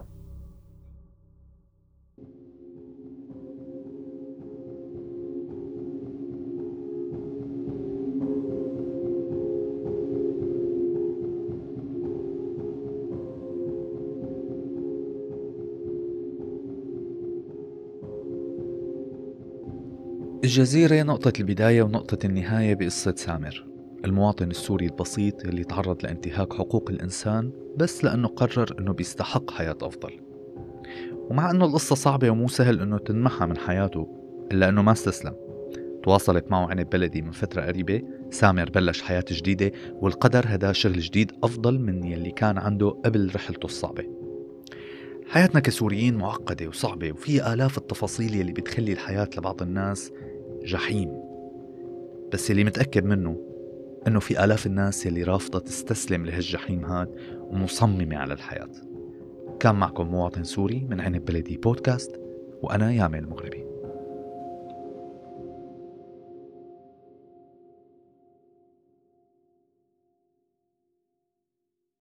الجزيرة 20.43 21.03
نقطة 21.03 21.33
البداية 21.39 21.83
ونقطة 21.83 22.25
النهاية 22.25 22.75
بقصة 22.75 23.13
سامر. 23.17 23.70
المواطن 24.05 24.49
السوري 24.51 24.85
البسيط 24.85 25.45
اللي 25.45 25.63
تعرض 25.63 26.03
لانتهاك 26.03 26.53
حقوق 26.53 26.89
الإنسان 26.89 27.51
بس 27.77 28.03
لأنه 28.03 28.27
قرر 28.27 28.75
أنه 28.79 28.93
بيستحق 28.93 29.51
حياة 29.51 29.77
أفضل. 29.81 30.19
ومع 31.29 31.51
أنه 31.51 31.65
القصة 31.65 31.95
صعبة 31.95 32.29
ومو 32.29 32.47
سهل 32.47 32.81
أنه 32.81 32.97
تنمحى 32.97 33.45
من 33.45 33.57
حياته 33.57 34.07
إلا 34.51 34.69
أنه 34.69 34.81
ما 34.81 34.91
استسلم. 34.91 35.33
تواصلت 36.03 36.51
معه 36.51 36.67
عنب 36.67 36.89
بلدي 36.89 37.21
من 37.21 37.31
فترة 37.31 37.61
قريبة. 37.61 38.01
سامر 38.29 38.69
بلش 38.69 39.01
حياة 39.01 39.25
جديدة 39.31 39.71
والقدر 39.93 40.45
هدا 40.47 40.71
شغل 40.71 40.99
جديد 40.99 41.31
أفضل 41.43 41.79
من 41.79 42.03
يلي 42.03 42.31
كان 42.31 42.57
عنده 42.57 42.89
قبل 42.89 43.31
رحلته 43.35 43.65
الصعبة. 43.65 44.03
حياتنا 45.27 45.59
كسوريين 45.59 46.15
معقدة 46.17 46.67
وصعبة 46.67 47.11
وفي 47.11 47.53
آلاف 47.53 47.77
التفاصيل 47.77 48.35
يلي 48.35 48.51
بتخلي 48.51 48.93
الحياة 48.93 49.29
لبعض 49.37 49.61
الناس 49.61 50.11
جحيم. 50.63 51.21
بس 52.33 52.51
اللي 52.51 52.63
متأكد 52.63 53.05
منه 53.05 53.50
إنه 54.07 54.19
في 54.19 54.43
آلاف 54.43 54.65
الناس 54.65 55.05
يلي 55.05 55.23
رافضة 55.23 55.59
تستسلم 55.59 56.25
لهالجحيم 56.25 56.85
هاد 56.85 57.15
ومصممة 57.39 58.17
على 58.17 58.33
الحياة. 58.33 58.69
كان 59.59 59.75
معكم 59.75 60.07
مواطن 60.07 60.43
سوري 60.43 60.87
من 60.89 61.01
عنب 61.01 61.25
بلدي 61.25 61.57
بودكاست 61.57 62.19
وأنا 62.61 62.91
يامن 62.91 63.19
المغربي. 63.19 63.70